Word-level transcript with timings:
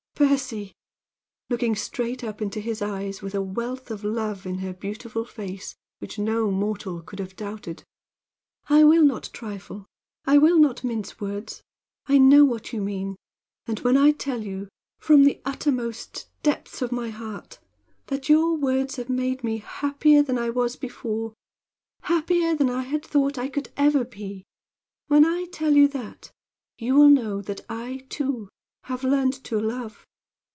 "Percy," 0.13 0.71
looking 1.49 1.75
straight 1.75 2.23
up 2.23 2.43
into 2.43 2.59
his 2.59 2.79
eyes, 2.79 3.23
with 3.23 3.33
a 3.33 3.41
wealth 3.41 3.89
of 3.89 4.03
love 4.03 4.45
in 4.45 4.59
her 4.59 4.71
beautiful 4.71 5.25
face 5.25 5.73
which 5.97 6.19
no 6.19 6.51
mortal 6.51 7.01
could 7.01 7.17
have 7.17 7.35
doubted 7.35 7.83
"I 8.69 8.83
will 8.83 9.01
not 9.03 9.31
trifle; 9.33 9.87
I 10.25 10.37
will 10.37 10.59
not 10.59 10.83
mince 10.83 11.19
words. 11.19 11.63
I 12.05 12.19
know 12.19 12.45
what 12.45 12.71
you 12.71 12.81
mean; 12.83 13.15
and 13.65 13.79
when 13.79 13.97
I 13.97 14.11
tell 14.11 14.43
you, 14.43 14.69
from 14.99 15.23
the 15.23 15.41
uttermost 15.43 16.29
depths 16.43 16.83
of 16.83 16.91
my 16.91 17.09
heart, 17.09 17.57
that 18.05 18.29
your 18.29 18.55
words 18.55 18.97
have 18.97 19.09
made 19.09 19.43
me 19.43 19.57
happier 19.57 20.21
than 20.21 20.37
I 20.37 20.51
was 20.51 20.75
before 20.75 21.33
happier 22.03 22.55
than 22.55 22.69
I 22.69 22.83
had 22.83 23.03
thought 23.03 23.39
I 23.39 23.49
could 23.49 23.71
ever 23.75 24.05
be 24.05 24.43
when 25.07 25.25
I 25.25 25.45
tell 25.51 25.75
you 25.75 25.87
that, 25.87 26.31
you 26.77 26.93
will 26.93 27.09
know 27.09 27.41
that 27.41 27.61
I, 27.67 28.05
too, 28.09 28.49
have 28.83 29.03
learned 29.03 29.43
to 29.45 29.59
love. 29.59 30.05